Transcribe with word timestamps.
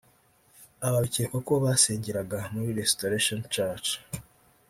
Aba 0.85 0.97
bikekwa 1.03 1.37
ko 1.47 1.53
basengeraga 1.63 2.37
muri 2.53 2.69
Restoration 2.81 3.39
Church 3.53 3.87